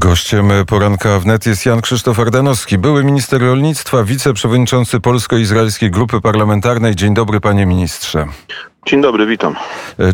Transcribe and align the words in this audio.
Gościem 0.00 0.50
poranka 0.66 1.18
wnet 1.18 1.46
jest 1.46 1.66
Jan 1.66 1.80
Krzysztof 1.80 2.20
Ardanowski, 2.20 2.78
były 2.78 3.04
minister 3.04 3.40
rolnictwa, 3.40 4.04
wiceprzewodniczący 4.04 5.00
Polsko-Izraelskiej 5.00 5.90
Grupy 5.90 6.20
Parlamentarnej. 6.20 6.96
Dzień 6.96 7.14
dobry, 7.14 7.40
panie 7.40 7.66
ministrze. 7.66 8.26
Dzień 8.86 9.02
dobry, 9.02 9.26
witam. 9.26 9.54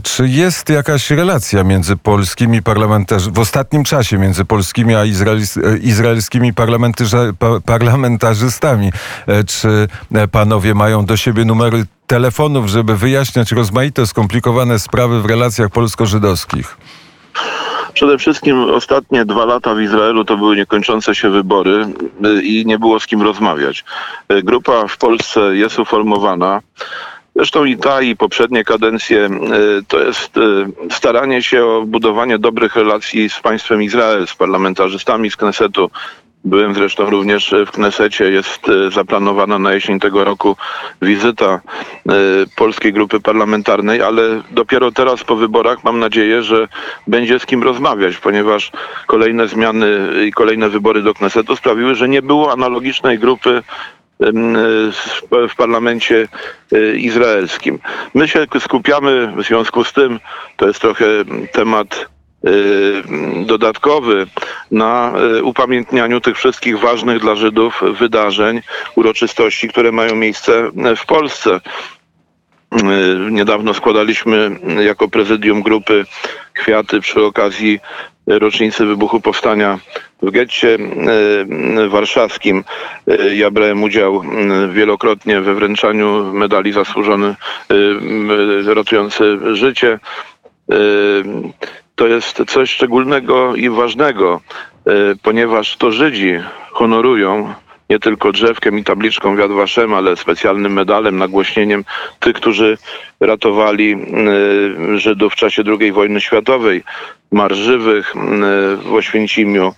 Czy 0.03 0.29
jest 0.29 0.69
jakaś 0.69 1.11
relacja 1.11 1.65
między 1.65 1.97
polskimi 1.97 2.63
parlamentarzystami, 2.63 3.37
w 3.37 3.39
ostatnim 3.39 3.85
czasie 3.85 4.19
między 4.19 4.45
polskimi 4.45 4.95
a 4.95 5.05
izraelskimi 5.83 6.53
parlamentarzystami? 7.67 8.93
Czy 9.47 9.89
panowie 10.33 10.75
mają 10.75 11.05
do 11.05 11.17
siebie 11.17 11.45
numery 11.45 11.85
telefonów, 12.07 12.69
żeby 12.69 12.97
wyjaśniać 12.97 13.53
rozmaite, 13.53 14.07
skomplikowane 14.07 14.79
sprawy 14.79 15.23
w 15.23 15.27
relacjach 15.27 15.71
polsko-żydowskich? 15.71 16.77
Przede 17.97 18.19
wszystkim 18.19 18.71
ostatnie 18.71 19.25
dwa 19.25 19.45
lata 19.45 19.75
w 19.75 19.81
Izraelu 19.81 20.25
to 20.25 20.37
były 20.37 20.57
niekończące 20.57 21.15
się 21.15 21.31
wybory 21.31 21.87
y, 22.27 22.43
i 22.43 22.67
nie 22.67 22.79
było 22.79 23.01
z 23.01 23.07
kim 23.07 23.23
rozmawiać. 23.23 23.85
Y, 24.33 24.43
grupa 24.43 24.87
w 24.89 24.99
Polsce 24.99 25.57
jest 25.57 25.79
uformowana. 25.79 26.61
Zresztą 27.37 27.65
i 27.65 27.77
ta, 27.77 28.03
i 28.03 28.17
poprzednie 28.17 28.65
kadencje 28.65 29.27
y, 29.27 29.31
to 29.89 30.01
jest 30.01 30.33
staranie 30.91 31.43
się 31.43 31.65
o 31.65 31.83
budowanie 31.87 32.39
dobrych 32.39 32.77
relacji 32.77 33.31
z 33.31 33.41
państwem 33.41 33.83
Izrael, 33.83 34.27
z 34.27 34.35
parlamentarzystami 34.35 35.31
z 35.31 35.37
Knesetu, 35.37 35.91
Byłem 36.47 36.75
zresztą 36.75 37.11
również 37.11 37.55
w 37.67 37.71
Knesecie. 37.71 38.31
Jest 38.31 38.69
e, 38.69 38.91
zaplanowana 38.91 39.59
na 39.59 39.73
jesień 39.73 40.01
tego 40.01 40.25
roku 40.25 40.57
wizyta 41.03 41.47
e, 41.47 41.61
polskiej 42.57 42.93
grupy 42.93 43.21
parlamentarnej, 43.21 44.03
ale 44.03 44.43
dopiero 44.51 44.93
teraz 44.93 45.25
po 45.25 45.37
wyborach 45.37 45.85
mam 45.85 45.99
nadzieję, 45.99 46.43
że 46.43 46.69
będzie 47.07 47.39
z 47.39 47.47
kim 47.47 47.63
rozmawiać, 47.63 48.17
ponieważ 48.17 48.73
kolejne 49.07 49.49
zmiany 49.49 50.09
i 50.27 50.33
kolejne 50.33 50.69
wybory 50.69 51.03
do 51.03 51.15
Knesetu 51.15 51.57
sprawiły, 51.57 51.95
że 51.95 52.09
nie 52.09 52.23
było 52.23 52.53
analogicznej 52.53 53.19
grupy 53.19 53.63
w 55.49 55.57
parlamencie 55.57 56.29
e, 56.73 56.97
izraelskim. 56.97 57.79
My 58.15 58.29
się 58.29 58.47
skupiamy 58.61 59.33
w 59.37 59.43
związku 59.43 59.85
z 59.85 59.93
tym, 59.93 60.21
to 60.57 60.67
jest 60.67 60.81
trochę 60.81 61.07
temat 61.53 62.16
dodatkowy 63.47 64.27
na 64.71 65.13
y, 65.39 65.45
upamiętnianiu 65.45 66.21
tych 66.21 66.37
wszystkich 66.37 66.79
ważnych 66.79 67.21
dla 67.21 67.35
Żydów 67.35 67.83
wydarzeń, 67.99 68.61
uroczystości, 68.97 69.69
które 69.69 69.93
mają 69.93 70.15
miejsce 70.15 70.71
w 70.97 71.07
Polsce. 71.07 71.61
Y, 72.75 72.81
niedawno 73.31 73.75
składaliśmy 73.75 74.51
jako 74.85 75.09
prezydium 75.09 75.63
grupy 75.63 76.05
kwiaty 76.53 77.01
przy 77.01 77.25
okazji 77.25 77.81
rocznicy 78.27 78.87
wybuchu 78.87 79.21
powstania 79.21 79.79
w 80.23 80.31
getcie 80.31 80.79
warszawskim. 81.89 82.65
Ja 83.35 83.51
brałem 83.51 83.83
udział 83.83 84.23
wielokrotnie 84.73 85.41
we 85.41 85.55
wręczaniu 85.55 86.33
medali 86.33 86.73
zasłużony 86.73 87.35
ratujący 88.67 89.39
życie 89.53 89.99
to 91.97 92.07
jest 92.07 92.43
coś 92.47 92.71
szczególnego 92.71 93.55
i 93.55 93.71
ważnego, 93.71 94.41
e, 94.87 94.91
ponieważ 95.23 95.77
to 95.77 95.93
Żydzi 95.93 96.33
honorują 96.71 97.55
nie 97.91 97.99
tylko 97.99 98.33
drzewkiem 98.33 98.79
i 98.79 98.85
tabliczką 98.85 99.37
Wiad 99.37 99.53
Waszem, 99.53 99.95
ale 99.95 100.17
specjalnym 100.17 100.73
medalem, 100.73 101.19
nagłośnieniem 101.19 101.85
tych, 102.21 102.37
którzy 102.37 102.79
ratowali 103.21 103.93
e, 103.93 104.99
Żydów 104.99 105.33
w 105.33 105.37
czasie 105.37 105.63
II 105.81 105.93
wojny 105.93 106.21
światowej, 106.21 106.83
Marsz 107.33 107.59
Żywych 107.59 108.17
e, 108.17 108.21
w 108.77 108.95
Oświęcimiu, 108.95 109.75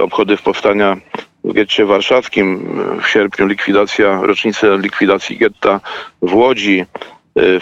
obchody 0.00 0.36
w 0.36 0.42
powstania 0.42 0.96
w 1.44 1.52
getcie 1.52 1.84
warszawskim, 1.84 2.78
w 3.02 3.08
sierpniu 3.08 3.46
likwidacja, 3.46 4.20
rocznica 4.22 4.66
likwidacji 4.74 5.36
getta 5.36 5.80
w 6.22 6.34
Łodzi, 6.34 6.84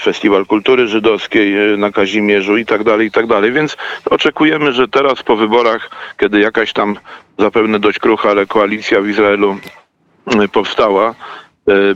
Festiwal 0.01 0.47
Kultury 0.47 0.89
Żydowskiej 0.89 1.73
y, 1.73 1.77
na 1.77 1.93
Kazimierzu 1.93 2.57
i 2.57 2.67
tak 2.67 2.85
dalej, 2.85 3.07
i 3.07 3.11
tak 3.11 3.27
dalej. 3.27 3.53
Więc 3.53 3.77
oczekujemy, 4.11 4.73
że 4.73 4.89
teraz 4.89 5.23
po 5.23 5.37
wyborach, 5.37 5.91
kiedy 6.19 6.41
jakaś 6.41 6.73
tam 6.73 6.97
zapewne 7.39 7.81
dość 7.81 7.99
krucha, 7.99 8.31
ale 8.31 8.47
koalicja 8.47 9.01
w 9.01 9.09
Izraelu 9.09 9.57
y, 10.45 10.49
powstała, 10.49 11.15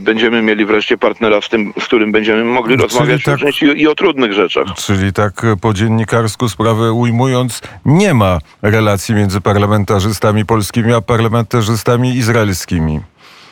będziemy 0.01 0.41
mieli 0.41 0.65
wreszcie 0.65 0.97
partnera, 0.97 1.41
z, 1.41 1.49
tym, 1.49 1.73
z 1.79 1.85
którym 1.85 2.11
będziemy 2.11 2.43
mogli 2.43 2.75
rozmawiać 2.75 3.23
tak, 3.23 3.39
i, 3.61 3.65
i 3.65 3.87
o 3.87 3.95
trudnych 3.95 4.33
rzeczach. 4.33 4.67
Czyli 4.75 5.13
tak 5.13 5.45
po 5.61 5.73
dziennikarsku 5.73 6.49
sprawę 6.49 6.91
ujmując, 6.91 7.61
nie 7.85 8.13
ma 8.13 8.39
relacji 8.61 9.15
między 9.15 9.41
parlamentarzystami 9.41 10.45
polskimi 10.45 10.93
a 10.93 11.01
parlamentarzystami 11.01 12.15
izraelskimi 12.15 12.99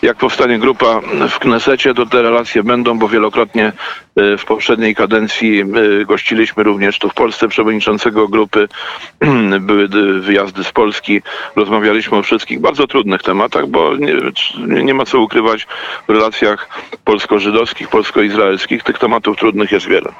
jak 0.01 0.17
powstanie 0.17 0.59
grupa 0.59 1.01
w 1.29 1.39
Knesecie, 1.39 1.93
to 1.93 2.05
te 2.05 2.21
relacje 2.21 2.63
będą, 2.63 2.99
bo 2.99 3.07
wielokrotnie 3.07 3.73
e, 4.15 4.37
w 4.37 4.45
poprzedniej 4.45 4.95
kadencji 4.95 5.61
e, 5.61 5.65
gościliśmy 6.05 6.63
również 6.63 6.99
tu 6.99 7.09
w 7.09 7.13
Polsce 7.13 7.47
przewodniczącego 7.47 8.27
grupy. 8.27 8.67
Były 9.59 9.87
wyjazdy 10.19 10.63
z 10.63 10.71
Polski, 10.71 11.21
rozmawialiśmy 11.55 12.17
o 12.17 12.23
wszystkich 12.23 12.59
bardzo 12.59 12.87
trudnych 12.87 13.23
tematach, 13.23 13.67
bo 13.67 13.95
nie, 13.95 14.83
nie 14.83 14.93
ma 14.93 15.05
co 15.05 15.19
ukrywać 15.19 15.67
w 16.07 16.11
relacjach 16.11 16.69
polsko-żydowskich, 17.05 17.89
polsko-izraelskich. 17.89 18.83
Tych 18.83 18.99
tematów 18.99 19.37
trudnych 19.37 19.71
jest 19.71 19.87
wiele. 19.87 20.11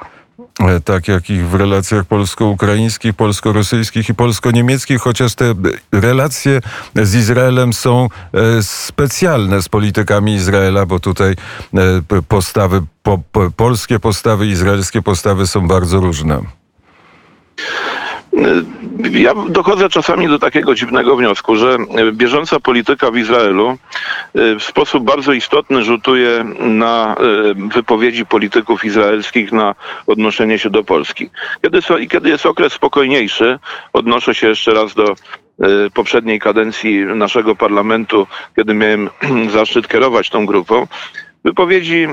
E, 0.60 0.80
tak 0.80 1.08
jak 1.08 1.30
i 1.30 1.42
w 1.42 1.54
relacjach 1.54 2.04
polsko-ukraińskich, 2.04 3.14
polsko-rosyjskich 3.14 4.08
i 4.08 4.14
polsko-niemieckich, 4.14 5.00
chociaż 5.00 5.34
te 5.34 5.54
relacje 5.92 6.60
z 6.94 7.14
Izraelem 7.14 7.72
są 7.72 8.08
e, 8.32 8.62
specjalne 8.62 9.62
z 9.62 9.68
politykami 9.68 10.34
Izraela, 10.34 10.86
bo 10.86 11.00
tutaj 11.00 11.32
e, 11.32 12.22
postawy, 12.28 12.82
po, 13.02 13.18
polskie 13.56 14.00
postawy, 14.00 14.46
izraelskie 14.46 15.02
postawy 15.02 15.46
są 15.46 15.68
bardzo 15.68 16.00
różne. 16.00 16.40
Ja 19.10 19.34
dochodzę 19.48 19.88
czasami 19.88 20.28
do 20.28 20.38
takiego 20.38 20.74
dziwnego 20.74 21.16
wniosku, 21.16 21.56
że 21.56 21.76
bieżąca 22.12 22.60
polityka 22.60 23.10
w 23.10 23.16
Izraelu 23.16 23.68
e, 23.68 23.76
w 24.54 24.62
sposób 24.62 25.04
bardzo 25.04 25.32
istotny 25.32 25.84
rzutuje 25.84 26.44
na 26.60 27.16
e, 27.16 27.68
wypowiedzi 27.74 28.26
polityków 28.26 28.84
izraelskich 28.84 29.52
na 29.52 29.74
odnoszenie 30.06 30.58
się 30.58 30.70
do 30.70 30.84
Polski. 30.84 31.30
Kiedy, 31.62 31.78
kiedy 32.08 32.28
jest 32.28 32.46
okres 32.46 32.72
spokojniejszy, 32.72 33.58
odnoszę 33.92 34.34
się 34.34 34.48
jeszcze 34.48 34.74
raz 34.74 34.94
do 34.94 35.04
e, 35.10 35.14
poprzedniej 35.94 36.40
kadencji 36.40 37.04
naszego 37.04 37.56
parlamentu, 37.56 38.26
kiedy 38.56 38.74
miałem 38.74 39.10
zaszczyt 39.56 39.88
kierować 39.88 40.30
tą 40.30 40.46
grupą, 40.46 40.86
wypowiedzi 41.44 42.08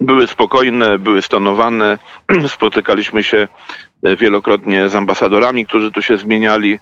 były 0.00 0.26
spokojne, 0.26 0.98
były 0.98 1.22
stanowane. 1.22 1.98
Spotykaliśmy 2.48 3.22
się 3.22 3.48
e, 4.02 4.16
wielokrotnie 4.16 4.88
z 4.88 4.94
ambasadorami, 4.94 5.66
którzy 5.66 5.92
tu 5.92 6.02
się 6.02 6.18
zmieniali. 6.18 6.78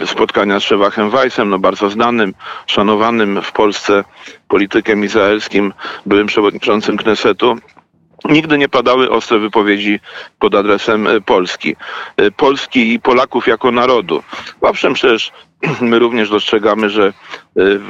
E, 0.00 0.06
spotkania 0.06 0.60
z 0.60 0.62
Szewachem 0.62 1.10
Weissem, 1.10 1.48
no 1.48 1.58
bardzo 1.58 1.90
znanym, 1.90 2.34
szanowanym 2.66 3.42
w 3.42 3.52
Polsce 3.52 4.04
politykiem 4.48 5.04
izraelskim, 5.04 5.72
byłym 6.06 6.26
przewodniczącym 6.26 6.96
Knesetu. 6.96 7.56
Nigdy 8.24 8.58
nie 8.58 8.68
padały 8.68 9.10
ostre 9.10 9.38
wypowiedzi 9.38 10.00
pod 10.38 10.54
adresem 10.54 11.06
e, 11.06 11.20
Polski. 11.20 11.76
Polski 12.36 12.92
i 12.92 13.00
Polaków 13.00 13.46
jako 13.46 13.70
narodu. 13.70 14.22
Owszem, 14.60 14.94
przecież 14.94 15.32
my 15.80 15.98
również 15.98 16.30
dostrzegamy, 16.30 16.90
że 16.90 17.12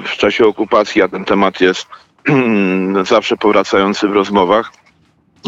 w 0.05 0.17
czasie 0.17 0.47
okupacji, 0.47 1.03
a 1.03 1.09
ten 1.09 1.25
temat 1.25 1.61
jest 1.61 1.89
zawsze 3.04 3.36
powracający 3.36 4.08
w 4.08 4.12
rozmowach. 4.12 4.72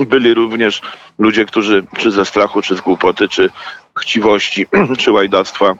Byli 0.06 0.34
również 0.34 0.82
ludzie, 1.18 1.44
którzy 1.44 1.84
czy 1.98 2.10
ze 2.10 2.24
strachu, 2.24 2.62
czy 2.62 2.76
z 2.76 2.80
głupoty, 2.80 3.28
czy 3.28 3.50
chciwości, 4.00 4.66
czy 4.98 5.12
łajdactwa 5.12 5.74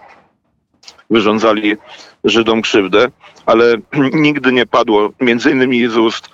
wyrządzali 1.10 1.76
Żydom 2.24 2.62
krzywdę, 2.62 3.10
ale 3.46 3.74
nigdy 4.26 4.52
nie 4.52 4.66
padło, 4.66 5.10
między 5.20 5.50
innymi 5.50 5.88
z 5.88 5.96
ust 5.96 6.28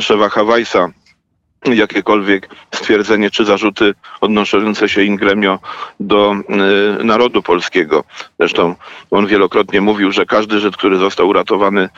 szefa 0.00 0.28
Hawajsa, 0.28 0.88
jakiekolwiek 1.64 2.48
stwierdzenie 2.74 3.30
czy 3.30 3.44
zarzuty 3.44 3.94
odnoszące 4.20 4.88
się 4.88 5.02
in 5.02 5.16
gremio 5.16 5.58
do 6.00 6.36
y, 7.00 7.04
narodu 7.04 7.42
polskiego. 7.42 8.04
Zresztą 8.38 8.74
on 9.10 9.26
wielokrotnie 9.26 9.80
mówił, 9.80 10.12
że 10.12 10.26
każdy 10.26 10.60
Żyd, 10.60 10.76
który 10.76 10.96
został 10.96 11.28
uratowany 11.28 11.82
y, 11.82 11.88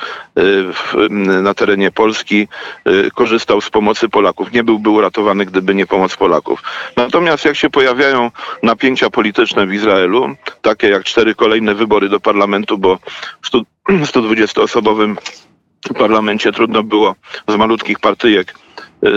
w, 0.72 0.94
na 1.42 1.54
terenie 1.54 1.90
Polski, 1.90 2.48
y, 2.88 3.10
korzystał 3.14 3.60
z 3.60 3.70
pomocy 3.70 4.08
Polaków. 4.08 4.52
Nie 4.52 4.64
byłby 4.64 4.90
uratowany, 4.90 5.46
gdyby 5.46 5.74
nie 5.74 5.86
pomoc 5.86 6.16
Polaków. 6.16 6.62
Natomiast 6.96 7.44
jak 7.44 7.56
się 7.56 7.70
pojawiają 7.70 8.30
napięcia 8.62 9.10
polityczne 9.10 9.66
w 9.66 9.74
Izraelu, 9.74 10.36
takie 10.62 10.88
jak 10.88 11.04
cztery 11.04 11.34
kolejne 11.34 11.74
wybory 11.74 12.08
do 12.08 12.20
parlamentu, 12.20 12.78
bo 12.78 12.98
w 13.42 13.50
120-osobowym 13.88 15.16
parlamencie 15.98 16.52
trudno 16.52 16.82
było 16.82 17.14
z 17.48 17.56
malutkich 17.56 17.98
partyjek 17.98 18.54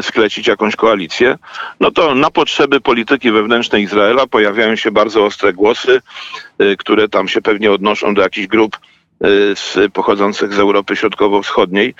sklecić 0.01 0.47
jakąś 0.47 0.75
koalicję, 0.75 1.37
no 1.79 1.91
to 1.91 2.15
na 2.15 2.31
potrzeby 2.31 2.81
polityki 2.81 3.31
wewnętrznej 3.31 3.83
Izraela 3.83 4.27
pojawiają 4.27 4.75
się 4.75 4.91
bardzo 4.91 5.25
ostre 5.25 5.53
głosy, 5.53 6.01
e, 6.59 6.75
które 6.75 7.09
tam 7.09 7.27
się 7.27 7.41
pewnie 7.41 7.71
odnoszą 7.71 8.13
do 8.13 8.21
jakichś 8.21 8.47
grup 8.47 8.77
z, 9.55 9.93
pochodzących 9.93 10.53
z 10.53 10.59
Europy 10.59 10.95
Środkowo-Wschodniej. 10.95 11.95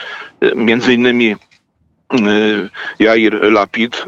Między 0.55 0.93
innymi 0.93 1.35
Jair 2.99 3.51
Lapid, 3.51 4.05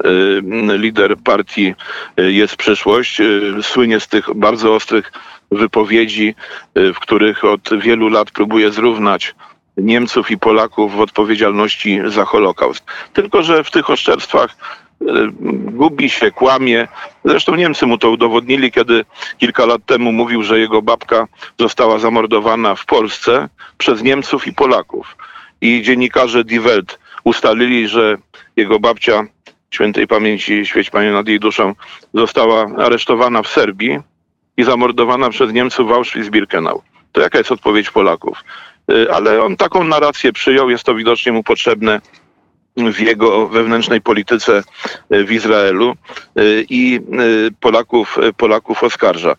lider 0.77 1.17
partii 1.17 1.73
Jest 2.17 2.55
Przyszłość, 2.55 3.21
słynie 3.61 3.99
z 3.99 4.07
tych 4.07 4.33
bardzo 4.35 4.75
ostrych 4.75 5.11
wypowiedzi, 5.51 6.35
w 6.75 6.99
których 6.99 7.45
od 7.45 7.69
wielu 7.79 8.09
lat 8.09 8.31
próbuje 8.31 8.71
zrównać 8.71 9.35
Niemców 9.77 10.31
i 10.31 10.37
Polaków 10.37 10.95
w 10.95 10.99
odpowiedzialności 10.99 11.99
za 12.05 12.25
Holokaust. 12.25 12.83
Tylko, 13.13 13.43
że 13.43 13.63
w 13.63 13.71
tych 13.71 13.89
oszczerstwach 13.89 14.57
e, 15.01 15.05
gubi 15.71 16.09
się, 16.09 16.31
kłamie. 16.31 16.87
Zresztą 17.25 17.55
Niemcy 17.55 17.85
mu 17.85 17.97
to 17.97 18.09
udowodnili, 18.09 18.71
kiedy 18.71 19.05
kilka 19.37 19.65
lat 19.65 19.85
temu 19.85 20.11
mówił, 20.11 20.43
że 20.43 20.59
jego 20.59 20.81
babka 20.81 21.27
została 21.59 21.99
zamordowana 21.99 22.75
w 22.75 22.85
Polsce 22.85 23.49
przez 23.77 24.03
Niemców 24.03 24.47
i 24.47 24.53
Polaków. 24.53 25.17
I 25.61 25.81
dziennikarze 25.81 26.43
Die 26.43 26.61
Welt 26.61 26.99
ustalili, 27.23 27.87
że 27.87 28.17
jego 28.55 28.79
babcia, 28.79 29.23
świętej 29.71 30.07
pamięci, 30.07 30.65
świeć 30.65 30.89
Panie 30.89 31.11
nad 31.11 31.27
jej 31.27 31.39
duszą, 31.39 31.75
została 32.13 32.67
aresztowana 32.77 33.41
w 33.41 33.47
Serbii 33.47 33.99
i 34.57 34.63
zamordowana 34.63 35.29
przez 35.29 35.53
Niemców 35.53 35.87
w 35.87 35.91
Auschwitz-Birkenau. 35.91 36.81
To 37.11 37.21
jaka 37.21 37.37
jest 37.37 37.51
odpowiedź 37.51 37.89
Polaków? 37.89 38.43
Y, 38.91 39.11
ale 39.11 39.43
on 39.43 39.57
taką 39.57 39.83
narrację 39.83 40.33
przyjął, 40.33 40.69
jest 40.69 40.83
to 40.83 40.95
widocznie 40.95 41.31
mu 41.31 41.43
potrzebne 41.43 42.01
w 42.77 42.99
jego 42.99 43.47
wewnętrznej 43.47 44.01
polityce 44.01 44.63
y, 45.13 45.25
w 45.25 45.31
Izraelu 45.31 45.95
y, 46.39 46.65
i 46.69 46.99
Polaków, 47.59 48.17
Polaków 48.37 48.83
oskarża. 48.83 49.35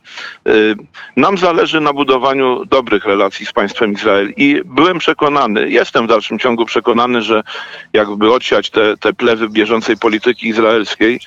Nam 1.17 1.39
zależy 1.39 1.81
na 1.81 1.93
budowaniu 1.93 2.65
dobrych 2.65 3.05
relacji 3.05 3.47
z 3.47 3.53
państwem 3.53 3.93
Izrael 3.93 4.33
i 4.37 4.61
byłem 4.65 4.99
przekonany, 4.99 5.71
jestem 5.71 6.07
w 6.07 6.09
dalszym 6.09 6.39
ciągu 6.39 6.67
przekonany, 6.67 7.23
że 7.23 7.43
jakby 7.93 8.33
odsiać 8.33 8.71
te, 8.71 8.97
te 8.97 9.13
plewy 9.13 9.49
bieżącej 9.49 9.97
polityki 9.97 10.49
izraelskiej, 10.49 11.21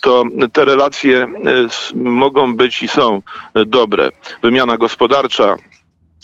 to 0.00 0.24
te 0.52 0.64
relacje 0.64 1.26
mogą 1.94 2.56
być 2.56 2.82
i 2.82 2.88
są 2.88 3.22
dobre. 3.66 4.10
Wymiana 4.42 4.76
gospodarcza, 4.76 5.56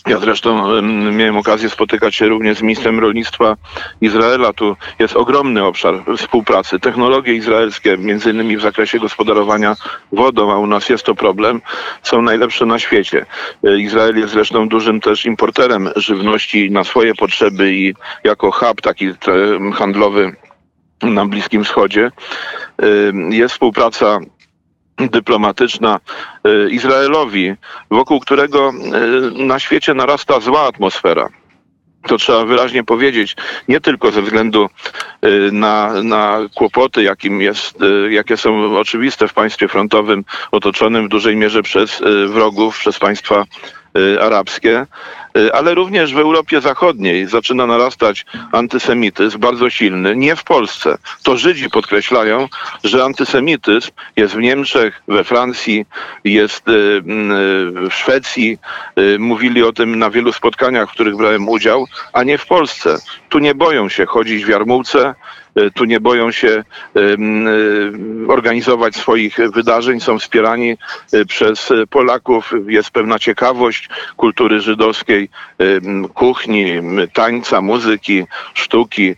ja 0.07 0.19
zresztą 0.19 0.81
miałem 1.11 1.37
okazję 1.37 1.69
spotykać 1.69 2.15
się 2.15 2.27
również 2.27 2.57
z 2.57 2.61
ministrem 2.61 2.99
rolnictwa 2.99 3.57
Izraela. 4.01 4.53
Tu 4.53 4.75
jest 4.99 5.15
ogromny 5.15 5.63
obszar 5.63 6.03
współpracy. 6.17 6.79
Technologie 6.79 7.33
izraelskie, 7.33 7.97
między 7.97 8.31
innymi 8.31 8.57
w 8.57 8.61
zakresie 8.61 8.99
gospodarowania 8.99 9.75
wodą, 10.11 10.51
a 10.51 10.57
u 10.57 10.67
nas 10.67 10.89
jest 10.89 11.03
to 11.03 11.15
problem, 11.15 11.61
są 12.03 12.21
najlepsze 12.21 12.65
na 12.65 12.79
świecie. 12.79 13.25
E, 13.63 13.79
Izrael 13.79 14.17
jest 14.17 14.33
zresztą 14.33 14.69
dużym 14.69 15.01
też 15.01 15.25
importerem 15.25 15.89
żywności 15.95 16.71
na 16.71 16.83
swoje 16.83 17.15
potrzeby 17.15 17.73
i 17.73 17.93
jako 18.23 18.51
hub 18.51 18.81
taki 18.81 19.09
handlowy 19.73 20.35
na 21.01 21.25
Bliskim 21.25 21.63
Wschodzie. 21.63 22.11
E, 22.81 22.85
jest 23.29 23.53
współpraca 23.53 24.19
dyplomatyczna 25.09 25.99
y, 26.47 26.69
Izraelowi, 26.69 27.53
wokół 27.91 28.19
którego 28.19 28.69
y, 28.69 29.43
na 29.45 29.59
świecie 29.59 29.93
narasta 29.93 30.39
zła 30.39 30.67
atmosfera. 30.67 31.29
To 32.07 32.17
trzeba 32.17 32.45
wyraźnie 32.45 32.83
powiedzieć, 32.83 33.35
nie 33.67 33.81
tylko 33.81 34.11
ze 34.11 34.21
względu 34.21 34.69
y, 35.25 35.49
na, 35.51 36.03
na 36.03 36.39
kłopoty, 36.55 37.03
jakim 37.03 37.41
jest, 37.41 37.77
jakie 38.09 38.37
są 38.37 38.77
oczywiste 38.77 39.27
w 39.27 39.33
państwie 39.33 39.67
frontowym, 39.67 40.23
otoczonym 40.51 41.05
w 41.05 41.09
dużej 41.09 41.35
mierze 41.35 41.63
przez 41.63 42.01
wrogów, 42.27 42.79
przez 42.79 42.99
państwa 42.99 43.45
arabskie, 44.21 44.85
ale 45.53 45.73
również 45.73 46.13
w 46.13 46.17
Europie 46.17 46.61
Zachodniej 46.61 47.27
zaczyna 47.27 47.67
narastać 47.67 48.25
antysemityzm 48.51 49.39
bardzo 49.39 49.69
silny, 49.69 50.15
nie 50.15 50.35
w 50.35 50.43
Polsce. 50.43 50.97
To 51.23 51.37
Żydzi 51.37 51.69
podkreślają, 51.69 52.47
że 52.83 53.03
antysemityzm 53.03 53.91
jest 54.15 54.35
w 54.35 54.39
Niemczech, 54.39 55.01
we 55.07 55.23
Francji, 55.23 55.85
jest 56.23 56.67
y, 56.67 56.71
y, 56.71 57.01
w 57.89 57.93
Szwecji. 57.93 58.57
Mówili 59.19 59.63
o 59.63 59.73
tym 59.73 59.99
na 59.99 60.09
wielu 60.09 60.33
spotkaniach, 60.33 60.89
w 60.89 60.93
których 60.93 61.15
brałem 61.15 61.49
udział, 61.49 61.87
a 62.13 62.23
nie 62.23 62.37
w 62.37 62.45
Polsce. 62.45 62.97
Tu 63.29 63.39
nie 63.39 63.55
boją 63.55 63.89
się 63.89 64.05
chodzić 64.05 64.45
w 64.45 64.49
jarmułce, 64.49 65.15
tu 65.73 65.85
nie 65.85 65.99
boją 65.99 66.31
się 66.31 66.63
organizować 68.27 68.95
swoich 68.95 69.37
wydarzeń, 69.53 69.99
są 69.99 70.19
wspierani 70.19 70.77
przez 71.27 71.69
Polaków. 71.89 72.53
Jest 72.67 72.91
pewna 72.91 73.19
ciekawość 73.19 73.89
kultury 74.17 74.59
żydowskiej 74.59 75.29
kuchni, 76.13 76.65
tańca, 77.13 77.61
muzyki, 77.61 78.23
sztuki, 78.53 79.15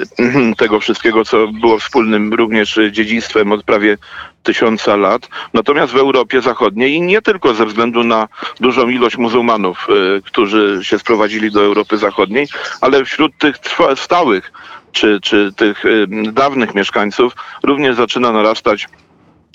tego 0.58 0.80
wszystkiego, 0.80 1.24
co 1.24 1.48
było 1.48 1.78
wspólnym 1.78 2.34
również 2.34 2.78
dziedzictwem 2.90 3.52
od 3.52 3.62
prawie 3.64 3.98
tysiąca 4.42 4.96
lat. 4.96 5.28
Natomiast 5.54 5.92
w 5.92 5.96
Europie 5.96 6.40
Zachodniej 6.40 6.94
i 6.94 7.00
nie 7.00 7.22
tylko 7.22 7.54
ze 7.54 7.66
względu 7.66 8.04
na 8.04 8.28
dużą 8.60 8.88
ilość 8.88 9.16
muzułmanów, 9.16 9.86
którzy 10.24 10.78
się 10.82 10.98
sprowadzili 10.98 11.50
do 11.50 11.62
Europy 11.62 11.98
Zachodniej, 11.98 12.48
ale 12.80 13.04
wśród 13.04 13.38
tych 13.38 13.56
stałych 13.94 14.52
czy, 14.96 15.20
czy 15.20 15.52
tych 15.56 15.84
dawnych 16.32 16.74
mieszkańców 16.74 17.32
również 17.62 17.96
zaczyna 17.96 18.32
narastać 18.32 18.88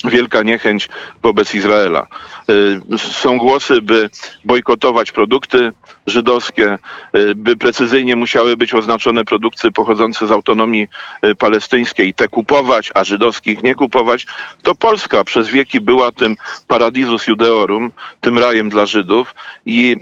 wielka 0.09 0.43
niechęć 0.43 0.89
wobec 1.23 1.55
Izraela. 1.55 2.07
Y, 2.49 2.97
są 2.97 3.37
głosy, 3.37 3.81
by 3.81 4.09
bojkotować 4.45 5.11
produkty 5.11 5.71
żydowskie, 6.07 6.77
y, 7.15 7.35
by 7.35 7.57
precyzyjnie 7.57 8.15
musiały 8.15 8.57
być 8.57 8.73
oznaczone 8.73 9.25
produkty 9.25 9.71
pochodzące 9.71 10.27
z 10.27 10.31
autonomii 10.31 10.87
y, 11.25 11.35
palestyńskiej, 11.35 12.13
te 12.13 12.27
kupować, 12.27 12.91
a 12.95 13.03
żydowskich 13.03 13.63
nie 13.63 13.75
kupować. 13.75 14.25
To 14.61 14.75
Polska 14.75 15.23
przez 15.23 15.47
wieki 15.47 15.81
była 15.81 16.11
tym 16.11 16.35
paradisus 16.67 17.27
judeorum, 17.27 17.91
tym 18.21 18.37
rajem 18.37 18.69
dla 18.69 18.85
Żydów 18.85 19.35
i 19.65 19.95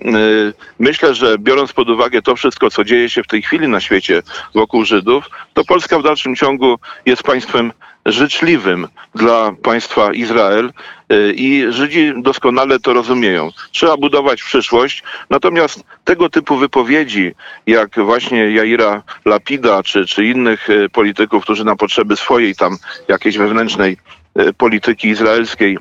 myślę, 0.80 1.16
że 1.16 1.38
biorąc 1.38 1.74
pod 1.74 1.90
uwagę 1.90 2.22
to 2.22 2.36
wszystko, 2.36 2.69
co 2.69 2.84
dzieje 2.84 3.10
się 3.10 3.24
w 3.24 3.28
tej 3.28 3.42
chwili 3.42 3.68
na 3.68 3.80
świecie 3.80 4.22
wokół 4.56 4.86
Żydów, 4.86 5.30
to 5.54 5.63
Polska 5.66 6.00
w 6.00 6.04
dalszym 6.04 6.36
ciągu 6.36 6.80
jest 7.06 7.24
państwem 7.24 7.72
życzliwym 8.12 8.88
dla 9.16 9.52
państwa 9.64 10.14
Izrael 10.14 10.72
y, 11.12 11.34
i 11.36 11.66
Żydzi 11.70 12.14
doskonale 12.18 12.80
to 12.80 12.94
rozumieją. 12.94 13.50
Trzeba 13.72 13.98
budować 13.98 14.44
przyszłość, 14.44 15.04
natomiast 15.30 15.84
tego 16.04 16.30
typu 16.30 16.58
wypowiedzi, 16.58 17.36
jak 17.68 18.00
właśnie 18.00 18.52
Jaira 18.52 19.04
Lapida 19.26 19.83
czy, 19.83 20.06
czy 20.06 20.26
innych 20.26 20.69
y, 20.69 20.90
polityków, 20.90 21.44
którzy 21.44 21.66
na 21.66 21.76
potrzeby 21.76 22.16
swojej 22.16 22.56
tam 22.56 22.78
jakiejś 23.07 23.38
wewnętrznej 23.38 23.98
y, 24.40 24.54
polityki 24.54 25.07
izraelskiej 25.07 25.78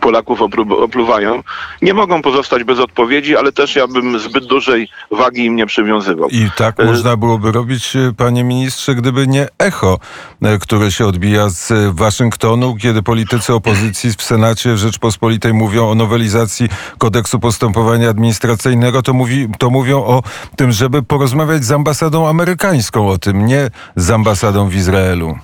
Polaków 0.00 0.42
opluwają, 0.82 1.42
nie 1.82 1.94
mogą 1.94 2.22
pozostać 2.22 2.64
bez 2.64 2.78
odpowiedzi, 2.78 3.36
ale 3.36 3.52
też 3.52 3.76
ja 3.76 3.86
bym 3.86 4.18
zbyt 4.18 4.46
dużej 4.46 4.88
wagi 5.10 5.44
im 5.44 5.56
nie 5.56 5.66
przywiązywał. 5.66 6.28
I 6.28 6.50
tak 6.56 6.80
e, 6.80 6.84
można 6.84 7.16
byłoby 7.16 7.52
robić, 7.52 7.96
e, 7.96 8.12
panie 8.16 8.44
ministrze, 8.44 8.94
gdyby 8.94 9.26
nie 9.26 9.48
echo, 9.58 9.98
e, 10.42 10.58
które 10.58 10.92
się 10.92 11.06
odbija 11.06 11.48
z 11.48 11.72
Waszyngtonu, 11.94 12.76
kiedy 12.76 13.02
politycy 13.02 13.54
opozycji 13.54 14.10
w 14.12 14.22
Senacie 14.22 14.76
Rzeczpospolitej 14.76 15.54
mówią 15.54 15.88
o 15.88 15.94
nowelizacji 15.94 16.68
kodeksu 16.98 17.38
postępowania 17.38 18.10
administracyjnego, 18.10 19.02
to, 19.02 19.12
mówi, 19.12 19.48
to 19.58 19.70
mówią 19.70 20.04
o 20.04 20.22
tym, 20.56 20.72
żeby 20.72 21.02
porozmawiać 21.02 21.64
z 21.64 21.72
ambasadą 21.72 22.28
amerykańską 22.28 23.08
o 23.08 23.18
tym, 23.18 23.46
nie 23.46 23.70
z 23.96 24.10
ambasadą 24.10 24.68
w 24.68 24.74
Izraelu. 24.74 25.38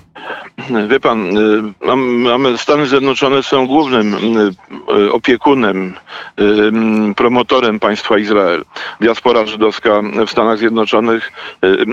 Wie 0.87 0.99
pan, 0.99 1.37
y, 2.53 2.57
Stany 2.57 2.87
Zjednoczone 2.87 3.43
są 3.43 3.67
głównym 3.67 4.13
y, 4.13 4.97
y, 4.97 5.11
opiekunem, 5.11 5.93
promotorem 7.15 7.79
państwa 7.79 8.17
Izrael. 8.17 8.65
Diaspora 9.01 9.45
żydowska 9.45 10.01
w 10.27 10.31
Stanach 10.31 10.57
Zjednoczonych 10.57 11.31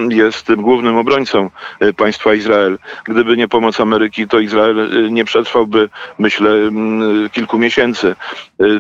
jest 0.09 0.55
głównym 0.55 0.97
obrońcą 0.97 1.51
państwa 1.97 2.35
Izrael. 2.35 2.79
Gdyby 3.05 3.37
nie 3.37 3.49
pomoc 3.49 3.81
Ameryki, 3.81 4.29
to 4.29 4.39
Izrael 4.39 4.91
nie 5.11 5.25
przetrwałby, 5.25 5.89
myślę, 6.19 6.51
kilku 7.33 7.59
miesięcy. 7.59 8.17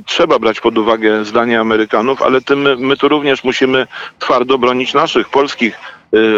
Trzeba 0.06 0.38
brać 0.38 0.60
pod 0.60 0.78
uwagę 0.78 1.24
zdanie 1.24 1.60
Amerykanów, 1.60 2.22
ale 2.22 2.40
tym 2.40 2.78
my 2.78 2.96
tu 2.96 3.08
również 3.08 3.44
musimy 3.44 3.86
twardo 4.18 4.58
bronić 4.58 4.94
naszych 4.94 5.28
polskich 5.28 5.78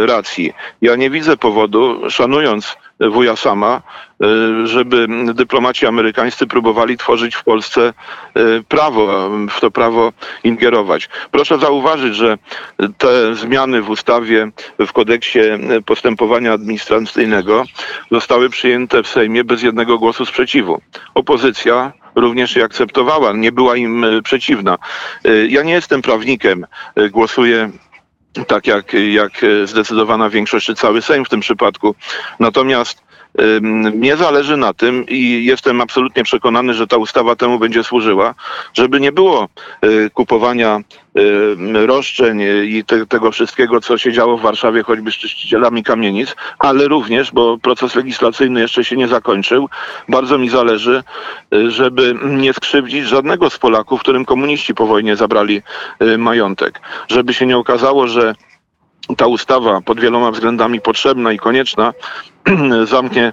racji. 0.07 0.53
Ja 0.83 0.97
nie 0.97 1.11
widzę 1.11 1.37
powodu, 1.37 2.11
szanując 2.11 2.77
wuja 3.01 3.37
sama, 3.37 3.83
y, 4.25 4.67
żeby 4.67 5.07
dyplomaci 5.35 5.87
amerykańscy 5.87 6.47
próbowali 6.47 6.97
tworzyć 6.97 7.35
w 7.35 7.45
Polsce 7.45 7.93
y, 8.37 8.65
prawo, 8.69 9.31
w 9.51 9.61
to 9.61 9.71
prawo 9.71 10.13
ingerować. 10.45 11.09
Proszę 11.31 11.59
zauważyć, 11.59 12.17
że 12.17 12.39
te 12.99 13.35
zmiany 13.35 13.83
w 13.83 13.91
ustawie, 13.91 14.51
w 14.79 14.93
kodeksie 14.93 15.39
postępowania 15.87 16.53
administracyjnego 16.53 17.65
zostały 18.11 18.51
przyjęte 18.51 19.03
w 19.03 19.09
Sejmie 19.09 19.45
bez 19.45 19.63
jednego 19.63 19.99
głosu 19.99 20.27
sprzeciwu. 20.27 20.81
Opozycja 21.15 21.93
również 22.17 22.57
je 22.57 22.65
akceptowała, 22.65 23.33
nie 23.33 23.53
była 23.53 23.77
im 23.77 24.05
e, 24.05 24.23
przeciwna. 24.23 24.79
E, 25.25 25.47
ja 25.47 25.63
nie 25.63 25.73
jestem 25.73 26.03
prawnikiem, 26.03 26.67
e, 26.95 27.09
głosuję 27.11 27.71
tak 28.45 28.67
jak, 28.67 28.93
jak 29.13 29.33
zdecydowana 29.65 30.31
większość, 30.31 30.67
czy 30.67 30.75
cały 30.75 31.03
Sejm 31.03 31.25
w 31.25 31.29
tym 31.29 31.41
przypadku. 31.41 31.95
Natomiast 32.41 33.07
mnie 33.73 34.17
zależy 34.17 34.57
na 34.57 34.75
tym 34.75 35.07
i 35.09 35.45
jestem 35.45 35.81
absolutnie 35.81 36.25
przekonany, 36.25 36.75
że 36.75 36.87
ta 36.87 36.97
ustawa 36.97 37.37
temu 37.37 37.59
będzie 37.59 37.85
służyła, 37.85 38.35
żeby 38.75 39.01
nie 39.01 39.13
było 39.13 39.49
y, 39.85 40.11
kupowania 40.15 40.81
roszczeń 41.87 42.43
i 42.65 42.85
te, 42.85 43.07
tego 43.07 43.31
wszystkiego, 43.31 43.81
co 43.81 43.99
się 43.99 44.13
działo 44.13 44.37
w 44.37 44.43
Warszawie, 44.43 44.83
choćby 44.83 45.11
z 45.11 45.15
czyścicielami 45.15 45.85
kamienic, 45.85 46.37
ale 46.59 46.89
również, 46.89 47.33
bo 47.33 47.59
proces 47.59 47.95
legislacyjny 47.95 48.61
jeszcze 48.61 48.85
się 48.85 48.97
nie 48.97 49.09
zakończył, 49.09 49.69
bardzo 50.09 50.39
mi 50.39 50.49
zależy, 50.49 51.03
y, 51.55 51.71
żeby 51.71 52.15
nie 52.25 52.53
skrzywdzić 52.53 53.05
żadnego 53.05 53.51
z 53.51 53.59
Polaków, 53.59 54.01
którym 54.01 54.25
komuniści 54.25 54.75
po 54.75 54.87
wojnie 54.87 55.17
zabrali 55.17 55.63
majątek. 56.19 56.81
Żeby 57.09 57.35
się 57.35 57.47
nie 57.47 57.59
okazało, 57.59 58.07
że 58.09 58.35
ta 59.17 59.27
ustawa 59.27 59.81
pod 59.81 60.01
wieloma 60.01 60.31
względami 60.31 60.81
potrzebna 60.81 61.33
i 61.33 61.39
konieczna 61.39 61.93
zamknie 62.91 63.33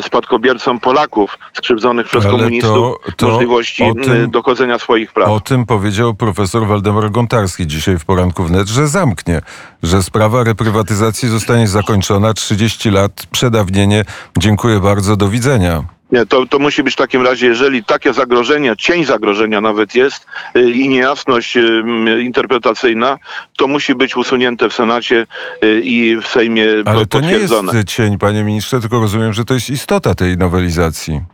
spadkobiercom 0.00 0.80
Polaków 0.80 1.38
skrzywdzonych 1.52 2.06
przez 2.06 2.24
Ale 2.24 2.32
komunistów 2.32 2.96
to, 3.06 3.12
to 3.16 3.28
możliwości 3.28 3.84
tym, 4.02 4.30
dochodzenia 4.30 4.78
swoich 4.78 5.12
praw. 5.12 5.28
O 5.28 5.40
tym 5.40 5.66
powiedział 5.66 6.14
profesor 6.14 6.66
Waldemar 6.66 7.10
Gontarski 7.10 7.66
dzisiaj 7.66 7.98
w 7.98 8.04
poranku 8.04 8.44
wnet, 8.44 8.68
że 8.68 8.88
zamknie, 8.88 9.40
że 9.82 10.02
sprawa 10.02 10.44
reprywatyzacji 10.44 11.28
zostanie 11.28 11.68
zakończona 11.68 12.34
30 12.34 12.90
lat 12.90 13.26
przedawnienie. 13.30 14.04
Dziękuję 14.38 14.80
bardzo, 14.80 15.16
do 15.16 15.28
widzenia. 15.28 15.93
Nie, 16.12 16.26
to, 16.26 16.46
to 16.46 16.58
musi 16.58 16.82
być 16.82 16.94
w 16.94 16.96
takim 16.96 17.22
razie, 17.22 17.46
jeżeli 17.46 17.84
takie 17.84 18.12
zagrożenie, 18.12 18.74
cień 18.78 19.04
zagrożenia 19.04 19.60
nawet 19.60 19.94
jest 19.94 20.26
y, 20.56 20.70
i 20.70 20.88
niejasność 20.88 21.56
y, 21.56 21.82
interpretacyjna, 22.22 23.18
to 23.56 23.66
musi 23.68 23.94
być 23.94 24.16
usunięte 24.16 24.70
w 24.70 24.72
Senacie 24.72 25.26
y, 25.64 25.80
i 25.84 26.16
w 26.16 26.26
Sejmie 26.26 26.66
Ale 26.84 27.06
to 27.06 27.20
nie 27.20 27.32
jest 27.32 27.54
cień, 27.86 28.18
panie 28.18 28.44
ministrze, 28.44 28.80
tylko 28.80 29.00
rozumiem, 29.00 29.32
że 29.32 29.44
to 29.44 29.54
jest 29.54 29.70
istota 29.70 30.14
tej 30.14 30.36
nowelizacji. 30.38 31.33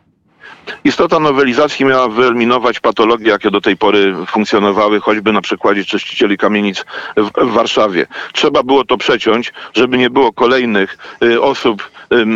Istota 0.84 1.20
nowelizacji 1.20 1.84
miała 1.84 2.08
wyeliminować 2.08 2.80
patologie, 2.80 3.30
jakie 3.30 3.50
do 3.50 3.60
tej 3.60 3.76
pory 3.76 4.14
funkcjonowały, 4.26 5.00
choćby 5.00 5.32
na 5.32 5.40
przykładzie 5.40 5.84
czyścicieli 5.84 6.38
kamienic 6.38 6.84
w, 7.16 7.30
w 7.50 7.52
Warszawie. 7.52 8.06
Trzeba 8.32 8.62
było 8.62 8.84
to 8.84 8.96
przeciąć, 8.96 9.52
żeby 9.74 9.98
nie 9.98 10.10
było 10.10 10.32
kolejnych 10.32 10.98
y, 11.24 11.42
osób 11.42 11.90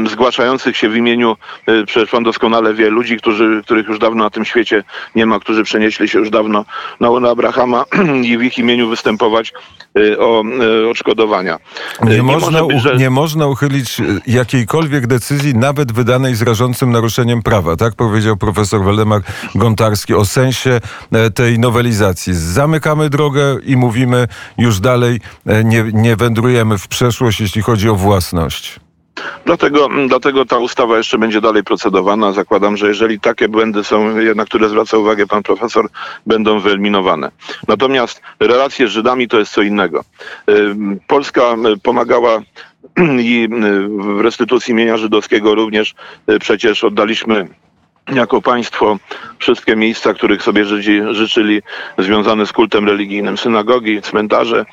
y, 0.07 0.09
zgłaszających 0.11 0.77
się 0.77 0.89
w 0.89 0.97
imieniu, 0.97 1.37
y, 1.69 1.87
przecież 1.87 2.11
pan 2.11 2.23
doskonale 2.23 2.75
wie, 2.75 2.91
ludzi, 2.91 3.17
którzy, 3.17 3.61
których 3.65 3.89
już 3.89 3.99
dawno 3.99 4.25
na 4.25 4.31
tym 4.31 4.45
świecie 4.45 4.85
nie 5.15 5.27
ma, 5.27 5.41
którzy 5.41 5.65
przenieśli 5.65 6.09
się 6.09 6.19
już 6.19 6.31
dawno 6.31 6.65
na, 7.01 7.21
na 7.21 7.31
Abrahama 7.31 7.85
i 8.31 8.39
w 8.39 8.43
ich 8.43 8.59
imieniu 8.59 8.89
występować 8.89 9.53
y, 9.99 10.19
o 10.19 10.45
y, 10.85 10.89
odszkodowania. 10.91 11.59
Nie, 12.03 12.17
nie, 12.17 12.23
można, 12.23 12.65
być, 12.65 12.83
że... 12.83 12.97
nie 12.97 13.11
można 13.11 13.47
uchylić 13.47 13.97
jakiejkolwiek 14.27 15.07
decyzji, 15.07 15.55
nawet 15.55 15.93
wydanej 15.93 16.35
z 16.35 16.43
rażącym 16.43 16.91
naruszeniem 16.91 17.43
prawa, 17.43 17.77
tak 17.77 17.95
powiedział 17.95 18.14
powiedział 18.15 18.37
profesor 18.37 18.85
Waldemar 18.85 19.21
Gontarski 19.55 20.15
o 20.15 20.25
sensie 20.25 20.81
e, 21.13 21.31
tej 21.31 21.59
nowelizacji. 21.59 22.35
Zamykamy 22.35 23.11
drogę 23.11 23.57
i 23.67 23.77
mówimy 23.77 24.29
już 24.59 24.81
dalej, 24.81 25.21
e, 25.47 25.65
nie, 25.65 25.85
nie 25.93 26.17
wędrujemy 26.17 26.79
w 26.79 26.89
przeszłość, 26.89 27.41
jeśli 27.41 27.63
chodzi 27.63 27.89
o 27.89 27.95
własność. 27.95 28.81
Dlatego, 29.45 29.89
dlatego 30.09 30.45
ta 30.45 30.59
ustawa 30.59 30.99
jeszcze 30.99 31.19
będzie 31.19 31.41
dalej 31.41 31.65
procedowana. 31.65 32.33
Zakładam, 32.33 32.77
że 32.77 32.89
jeżeli 32.89 33.21
takie 33.21 33.49
błędy 33.49 33.85
są, 33.85 34.15
na 34.35 34.45
które 34.45 34.69
zwraca 34.69 34.99
uwagę 34.99 35.27
pan 35.27 35.43
profesor, 35.43 35.89
będą 36.27 36.61
wyeliminowane. 36.61 37.31
Natomiast 37.69 38.23
relacje 38.41 38.89
z 38.89 38.91
Żydami 38.91 39.29
to 39.29 39.39
jest 39.39 39.53
co 39.53 39.63
innego. 39.63 40.05
Polska 41.07 41.57
pomagała 41.83 42.43
i 43.19 43.49
w 43.89 44.21
restytucji 44.21 44.75
mienia 44.75 44.97
żydowskiego 44.97 45.55
również 45.55 45.95
przecież 46.41 46.85
oddaliśmy 46.85 47.49
jako 48.13 48.43
państwo 48.43 48.99
wszystkie 49.39 49.77
miejsca, 49.77 50.15
których 50.15 50.43
sobie 50.43 50.65
Żydzi 50.65 51.01
życzyli, 51.11 51.63
związane 51.99 52.47
z 52.47 52.53
kultem 52.53 52.89
religijnym, 52.89 53.39
synagogi, 53.39 54.03
cmentarze. 54.03 54.65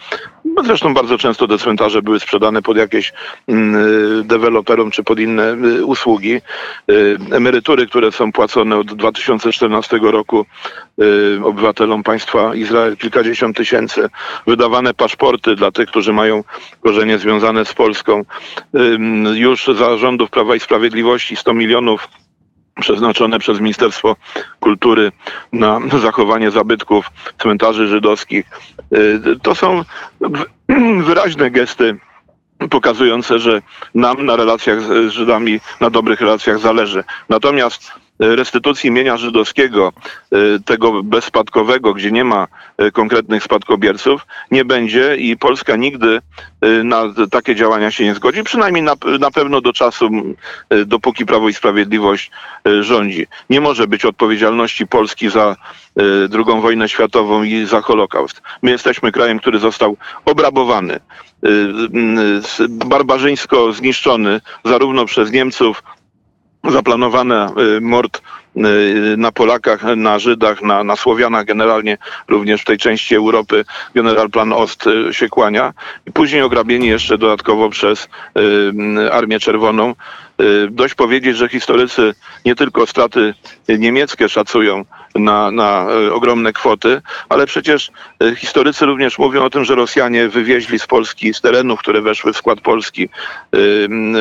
Zresztą 0.63 0.93
bardzo 0.93 1.17
często 1.17 1.47
te 1.47 1.57
cmentarze 1.57 2.01
były 2.01 2.19
sprzedane 2.19 2.61
pod 2.61 2.77
jakieś 2.77 3.13
mm, 3.47 3.75
y, 4.19 4.23
deweloperom 4.23 4.91
czy 4.91 5.03
pod 5.03 5.19
inne 5.19 5.53
y, 5.53 5.85
usługi. 5.85 6.41
Y, 6.91 7.17
emerytury, 7.31 7.87
które 7.87 8.11
są 8.11 8.31
płacone 8.31 8.77
od 8.77 8.93
2014 8.93 9.99
roku 10.01 10.45
obywatelom 11.43 12.03
państwa 12.03 12.55
Izrael, 12.55 12.97
kilkadziesiąt 12.97 13.57
tysięcy. 13.57 14.09
Wydawane 14.47 14.93
paszporty 14.93 15.55
dla 15.55 15.71
tych, 15.71 15.89
którzy 15.89 16.13
mają 16.13 16.43
korzenie 16.81 17.17
związane 17.17 17.65
z 17.65 17.73
Polską. 17.73 18.25
Już 19.33 19.65
za 19.77 19.97
rządów 19.97 20.29
Prawa 20.29 20.55
i 20.55 20.59
Sprawiedliwości 20.59 21.35
100 21.35 21.53
milionów 21.53 22.07
przeznaczone 22.79 23.39
przez 23.39 23.59
Ministerstwo 23.59 24.15
Kultury 24.59 25.11
na 25.53 25.79
zachowanie 26.01 26.51
zabytków 26.51 27.11
cmentarzy 27.41 27.87
żydowskich. 27.87 28.45
Y, 28.93 29.19
to 29.41 29.55
są 29.55 29.83
wyraźne 31.07 31.51
gesty 31.51 31.97
pokazujące, 32.69 33.39
że 33.39 33.61
nam 33.95 34.25
na 34.25 34.35
relacjach 34.35 34.81
z 34.81 35.11
Żydami, 35.11 35.59
na 35.81 35.89
dobrych 35.89 36.21
relacjach 36.21 36.59
zależy. 36.59 37.03
Natomiast 37.29 37.91
restytucji 38.21 38.91
mienia 38.91 39.17
żydowskiego, 39.17 39.93
y, 40.33 40.59
tego 40.65 41.03
bezspadkowego, 41.03 41.93
gdzie 41.93 42.11
nie 42.11 42.23
ma 42.23 42.47
y, 42.81 42.91
konkretnych 42.91 43.43
spadkobierców, 43.43 44.27
nie 44.51 44.65
będzie 44.65 45.15
i 45.15 45.37
Polska 45.37 45.75
nigdy 45.75 46.21
y, 46.65 46.83
na 46.83 47.03
takie 47.31 47.55
działania 47.55 47.91
się 47.91 48.03
nie 48.03 48.15
zgodzi, 48.15 48.43
przynajmniej 48.43 48.83
na, 48.83 48.95
na 49.19 49.31
pewno 49.31 49.61
do 49.61 49.73
czasu, 49.73 50.09
dopóki 50.85 51.25
Prawo 51.25 51.49
i 51.49 51.53
Sprawiedliwość 51.53 52.31
rządzi. 52.81 53.27
Nie 53.49 53.61
może 53.61 53.87
być 53.87 54.05
odpowiedzialności 54.05 54.87
Polski 54.87 55.29
za 55.29 55.55
II 56.33 56.61
wojnę 56.61 56.89
światową 56.89 57.43
i 57.43 57.65
za 57.65 57.81
Holokaust. 57.81 58.41
My 58.61 58.71
jesteśmy 58.71 59.11
krajem, 59.11 59.39
który 59.39 59.59
został 59.59 59.97
obrabowany, 60.25 60.99
barbarzyńsko 62.69 63.73
zniszczony 63.73 64.41
zarówno 64.65 65.05
przez 65.05 65.31
Niemców, 65.31 65.83
zaplanowane 66.69 67.49
y, 67.77 67.81
mord 67.81 68.21
y, 68.55 68.61
na 69.17 69.31
Polakach, 69.31 69.83
na 69.95 70.19
Żydach, 70.19 70.61
na, 70.61 70.83
na 70.83 70.95
Słowianach 70.95 71.45
generalnie, 71.45 71.97
również 72.27 72.61
w 72.61 72.65
tej 72.65 72.77
części 72.77 73.15
Europy 73.15 73.65
general 73.95 74.29
plan 74.29 74.53
Ost 74.53 74.87
y, 74.87 75.13
się 75.13 75.29
kłania. 75.29 75.73
I 76.07 76.11
później 76.11 76.41
ograbieni 76.41 76.87
jeszcze 76.87 77.17
dodatkowo 77.17 77.69
przez 77.69 78.09
Armię 79.11 79.39
Czerwoną. 79.39 79.95
Dość 80.69 80.93
powiedzieć, 80.93 81.37
że 81.37 81.49
historycy 81.49 82.13
nie 82.45 82.55
tylko 82.55 82.87
straty 82.87 83.33
niemieckie 83.69 84.29
szacują, 84.29 84.85
na, 85.15 85.51
na 85.51 85.85
e, 86.07 86.13
ogromne 86.13 86.53
kwoty, 86.53 87.01
ale 87.29 87.45
przecież 87.45 87.91
e, 88.23 88.35
historycy 88.35 88.85
również 88.85 89.19
mówią 89.19 89.43
o 89.43 89.49
tym, 89.49 89.65
że 89.65 89.75
Rosjanie 89.75 90.27
wywieźli 90.27 90.79
z 90.79 90.87
Polski, 90.87 91.33
z 91.33 91.41
terenów, 91.41 91.79
które 91.79 92.01
weszły 92.01 92.33
w 92.33 92.37
skład 92.37 92.61
Polski, 92.61 93.09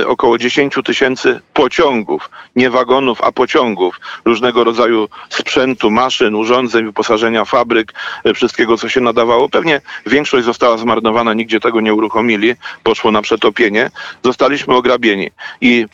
około 0.07 0.39
10 0.39 0.75
tysięcy 0.85 1.41
pociągów, 1.55 2.31
nie 2.57 2.71
wagonów, 2.71 3.23
a 3.23 3.33
pociągów, 3.33 4.01
różnego 4.25 4.65
rodzaju 4.65 5.09
sprzętu, 5.29 5.91
maszyn, 5.91 6.35
urządzeń, 6.35 6.85
wyposażenia 6.85 7.45
fabryk, 7.45 7.95
e, 8.25 8.35
wszystkiego, 8.35 8.77
co 8.77 8.89
się 8.89 9.01
nadawało. 9.01 9.49
Pewnie 9.49 9.81
większość 10.07 10.45
została 10.45 10.77
zmarnowana, 10.77 11.35
nigdzie 11.35 11.61
tego 11.61 11.81
nie 11.81 11.95
uruchomili, 11.95 12.55
poszło 12.83 13.11
na 13.11 13.23
przetopienie. 13.23 13.91
Zostaliśmy 14.25 14.75
ograbieni 14.75 15.31
i 15.61 15.87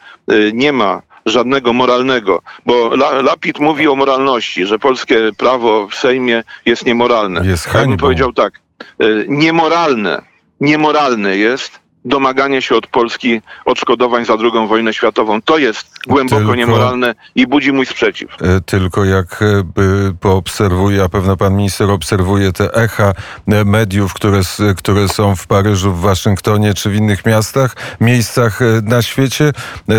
nie 0.53 0.73
ma 0.73 1.03
żadnego 1.27 1.73
moralnego, 1.73 2.43
bo 2.67 2.97
Lapid 3.23 3.59
mówi 3.59 3.89
o 3.89 3.97
moralności, 3.97 4.67
że 4.67 4.79
polskie 4.79 5.31
prawo 5.37 5.89
w 5.89 5.95
Sejmie 5.95 6.43
jest 6.67 6.87
niemoralne. 6.87 7.47
Jest 7.47 7.69
Ja 7.75 7.87
bym 7.87 7.97
powiedział 7.97 8.33
tak, 8.33 8.61
e, 8.99 9.07
niemoralne, 9.29 10.23
niemoralne 10.61 11.37
jest 11.37 11.86
domaganie 12.07 12.63
się 12.63 12.77
od 12.77 12.87
Polski 12.87 13.41
odszkodowań 13.65 14.25
za 14.25 14.33
II 14.33 14.69
wojnę 14.69 14.95
światową. 14.95 15.43
To 15.43 15.59
jest 15.59 15.87
głęboko 16.07 16.39
Tylko- 16.39 16.55
niemoralne 16.55 17.15
i 17.35 17.47
budzi 17.47 17.73
mój 17.73 17.87
sprzeciw. 17.87 18.31
E, 18.43 18.61
Tylko 18.61 19.05
jak 19.05 19.43
e, 19.43 19.63
by 19.75 20.15
poobserwuje, 20.21 21.03
a 21.03 21.09
pewno 21.09 21.37
pan 21.37 21.57
minister 21.57 21.91
obserwuje 21.91 22.53
te 22.53 22.75
echa 22.75 23.13
e, 23.49 23.65
mediów, 23.65 24.15
które, 24.15 24.41
które 24.77 25.09
są 25.09 25.37
w 25.37 25.47
Paryżu, 25.47 25.93
w 25.93 26.01
Waszyngtonie 26.01 26.75
czy 26.75 26.91
w 26.91 26.95
innych 26.95 27.27
miastach, 27.27 27.77
miejscach 28.01 28.61
na 28.83 29.03
świecie, 29.03 29.53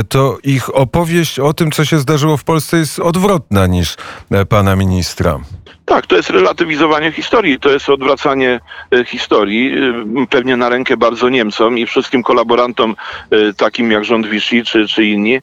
to 0.09 0.37
ich 0.43 0.75
opowieść 0.75 1.39
o 1.39 1.53
tym, 1.53 1.71
co 1.71 1.85
się 1.85 1.99
zdarzyło 1.99 2.37
w 2.37 2.43
Polsce 2.43 2.77
jest 2.77 2.99
odwrotna 2.99 3.67
niż 3.67 3.95
pana 4.49 4.75
ministra. 4.75 5.39
Tak, 5.87 6.07
to 6.07 6.15
jest 6.15 6.29
relatywizowanie 6.29 7.11
historii, 7.11 7.59
to 7.59 7.69
jest 7.69 7.89
odwracanie 7.89 8.59
e, 8.91 9.05
historii, 9.05 9.73
e, 10.21 10.27
pewnie 10.29 10.57
na 10.57 10.69
rękę 10.69 10.97
bardzo 10.97 11.29
Niemcom 11.29 11.77
i 11.77 11.85
wszystkim 11.85 12.23
kolaborantom 12.23 12.95
e, 13.31 13.53
takim 13.53 13.91
jak 13.91 14.05
rząd 14.05 14.27
Vichy 14.27 14.63
czy, 14.63 14.87
czy 14.87 15.05
inni, 15.05 15.39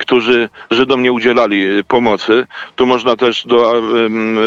którzy 0.00 0.48
Żydom 0.70 1.02
nie 1.02 1.12
udzielali 1.12 1.84
pomocy. 1.88 2.46
Tu 2.76 2.86
można 2.86 3.16
też 3.16 3.46
do 3.46 3.82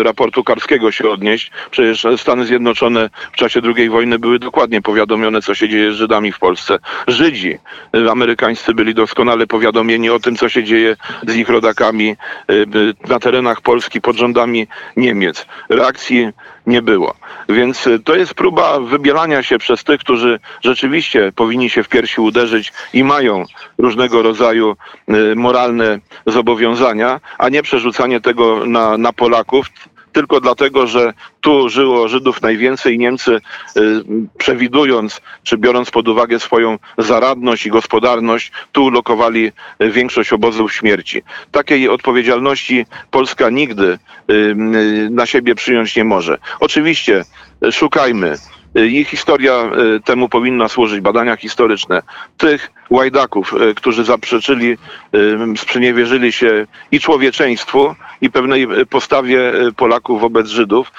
raportu 0.03 0.43
Karskiego 0.43 0.91
się 0.91 1.09
odnieść. 1.09 1.51
Przecież 1.71 2.05
Stany 2.17 2.45
Zjednoczone 2.45 3.09
w 3.31 3.35
czasie 3.35 3.61
II 3.75 3.89
wojny 3.89 4.19
były 4.19 4.39
dokładnie 4.39 4.81
powiadomione, 4.81 5.41
co 5.41 5.55
się 5.55 5.69
dzieje 5.69 5.91
z 5.91 5.95
Żydami 5.95 6.31
w 6.31 6.39
Polsce. 6.39 6.79
Żydzi 7.07 7.57
amerykańscy 8.11 8.73
byli 8.73 8.93
doskonale 8.93 9.47
powiadomieni 9.47 10.09
o 10.09 10.19
tym, 10.19 10.35
co 10.35 10.49
się 10.49 10.63
dzieje 10.63 10.95
z 11.27 11.35
ich 11.35 11.49
rodakami 11.49 12.15
na 13.07 13.19
terenach 13.19 13.61
Polski 13.61 14.01
pod 14.01 14.15
rządami 14.15 14.67
Niemiec. 14.97 15.36
Reakcji 15.69 16.29
nie 16.67 16.81
było. 16.81 17.15
Więc 17.49 17.87
y, 17.87 17.99
to 17.99 18.15
jest 18.15 18.33
próba 18.33 18.79
wybielania 18.79 19.43
się 19.43 19.57
przez 19.57 19.83
tych, 19.83 19.99
którzy 19.99 20.39
rzeczywiście 20.61 21.31
powinni 21.35 21.69
się 21.69 21.83
w 21.83 21.89
piersi 21.89 22.21
uderzyć 22.21 22.73
i 22.93 23.03
mają 23.03 23.43
różnego 23.77 24.21
rodzaju 24.21 24.75
y, 25.09 25.35
moralne 25.35 25.99
zobowiązania, 26.25 27.19
a 27.37 27.49
nie 27.49 27.63
przerzucanie 27.63 28.21
tego 28.21 28.65
na, 28.65 28.97
na 28.97 29.13
Polaków. 29.13 29.69
Tylko 30.17 30.41
dlatego, 30.41 30.87
że 30.87 31.13
tu 31.41 31.69
żyło 31.69 32.07
Żydów 32.07 32.41
najwięcej 32.41 32.95
i 32.95 32.97
Niemcy, 32.97 33.31
y, 33.77 33.81
przewidując 34.37 35.21
czy 35.43 35.57
biorąc 35.57 35.91
pod 35.91 36.07
uwagę 36.07 36.39
swoją 36.39 36.79
zaradność 36.97 37.65
i 37.65 37.69
gospodarność, 37.69 38.51
tu 38.71 38.85
ulokowali 38.85 39.51
y, 39.81 39.91
większość 39.91 40.33
obozów 40.33 40.73
śmierci. 40.73 41.21
Takiej 41.51 41.89
odpowiedzialności 41.89 42.85
Polska 43.11 43.49
nigdy 43.49 43.99
y, 44.31 44.55
na 45.11 45.25
siebie 45.25 45.55
przyjąć 45.55 45.95
nie 45.95 46.03
może. 46.03 46.37
Oczywiście 46.59 47.25
szukajmy. 47.71 48.37
Y, 48.77 48.87
I 48.87 49.05
historia 49.05 49.69
y, 49.95 49.99
temu 49.99 50.29
powinna 50.29 50.67
służyć, 50.67 50.99
badania 51.01 51.35
historyczne. 51.35 52.01
Tych 52.37 52.71
łajdaków, 52.89 53.53
y, 53.53 53.75
którzy 53.75 54.03
zaprzeczyli, 54.03 54.77
sprzeniewierzyli 55.57 56.31
się 56.31 56.67
i 56.91 56.99
człowieczeństwu, 56.99 57.95
i 58.21 58.29
pewnej 58.29 58.67
postawie 58.89 59.53
Polaków 59.75 60.21
wobec 60.21 60.47
Żydów, 60.47 60.91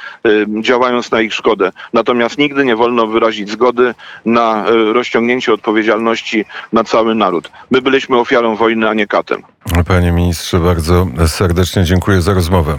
działając 0.60 1.10
na 1.10 1.20
ich 1.20 1.34
szkodę. 1.34 1.72
Natomiast 1.92 2.38
nigdy 2.38 2.64
nie 2.64 2.76
wolno 2.76 3.06
wyrazić 3.06 3.50
zgody 3.50 3.94
na 4.24 4.64
rozciągnięcie 4.92 5.52
odpowiedzialności 5.52 6.44
na 6.72 6.84
cały 6.84 7.14
naród. 7.14 7.50
My 7.70 7.82
byliśmy 7.82 8.18
ofiarą 8.18 8.56
wojny, 8.56 8.88
a 8.88 8.94
nie 8.94 9.06
katem. 9.06 9.42
Panie 9.88 10.12
ministrze, 10.12 10.58
bardzo 10.58 11.06
serdecznie 11.26 11.84
dziękuję 11.84 12.22
za 12.22 12.34
rozmowę. 12.34 12.78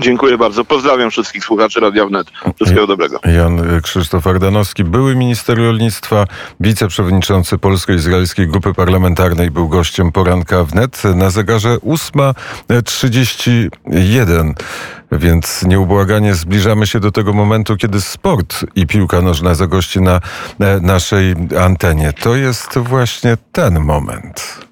Dziękuję 0.00 0.38
bardzo. 0.38 0.64
Pozdrawiam 0.64 1.10
wszystkich 1.10 1.44
słuchaczy 1.44 1.80
Radia 1.80 2.06
Wnet. 2.06 2.26
Wszystkiego 2.56 2.86
dobrego. 2.86 3.20
Jan 3.24 3.80
Krzysztof 3.82 4.26
Ardanowski, 4.26 4.84
były 4.84 5.16
minister 5.16 5.58
rolnictwa, 5.58 6.24
wiceprzewodniczący 6.60 7.58
Polsko-Izraelskiej 7.58 8.48
Grupy 8.48 8.74
Parlamentarnej, 8.74 9.50
był 9.50 9.68
gościem 9.68 10.12
poranka 10.12 10.64
wnet. 10.64 11.02
Na 11.14 11.30
zegarze 11.30 11.76
8.31, 11.76 14.52
więc 15.12 15.62
nieubłaganie 15.62 16.34
zbliżamy 16.34 16.86
się 16.86 17.00
do 17.00 17.12
tego 17.12 17.32
momentu, 17.32 17.76
kiedy 17.76 18.00
sport 18.00 18.64
i 18.74 18.86
piłka 18.86 19.22
nożna 19.22 19.54
zagości 19.54 20.00
na 20.00 20.20
e, 20.60 20.80
naszej 20.80 21.34
antenie. 21.60 22.12
To 22.12 22.36
jest 22.36 22.78
właśnie 22.78 23.36
ten 23.52 23.80
moment. 23.80 24.71